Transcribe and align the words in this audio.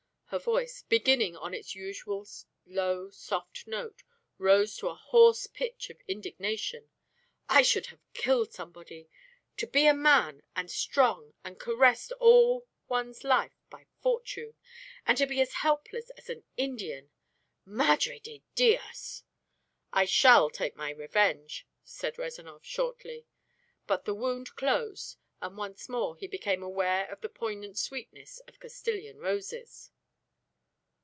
Her 0.33 0.39
voice, 0.39 0.83
beginning 0.87 1.35
on 1.35 1.53
its 1.53 1.75
usual 1.75 2.25
low 2.65 3.09
soft 3.09 3.67
note, 3.67 4.01
rose 4.37 4.77
to 4.77 4.87
a 4.87 4.95
hoarse 4.95 5.45
pitch 5.45 5.89
of 5.89 5.99
indignation. 6.07 6.89
"I 7.49 7.63
should 7.63 7.87
have 7.87 7.99
killed 8.13 8.53
somebody! 8.53 9.09
To 9.57 9.67
be 9.67 9.87
a 9.87 9.93
man, 9.93 10.41
and 10.55 10.71
strong, 10.71 11.33
and 11.43 11.59
caressed 11.59 12.13
all 12.13 12.65
one's 12.87 13.25
life 13.25 13.59
by 13.69 13.87
fortune 13.99 14.53
and 15.05 15.17
to 15.17 15.25
be 15.25 15.41
as 15.41 15.51
helpless 15.55 16.09
as 16.11 16.29
an 16.29 16.45
Indian! 16.55 17.11
Madre 17.65 18.17
de 18.19 18.41
dios!" 18.55 19.23
"I 19.91 20.05
shall 20.05 20.49
take 20.49 20.77
my 20.77 20.91
revenge," 20.91 21.67
said 21.83 22.17
Rezanov 22.17 22.63
shortly; 22.63 23.25
but 23.85 24.05
the 24.05 24.15
wound 24.15 24.55
closed, 24.55 25.17
and 25.41 25.57
once 25.57 25.89
more 25.89 26.15
he 26.15 26.25
became 26.25 26.63
aware 26.63 27.11
of 27.11 27.19
the 27.19 27.27
poignant 27.27 27.77
sweetness 27.77 28.39
of 28.47 28.61
Castilian 28.61 29.17
roses. 29.19 29.91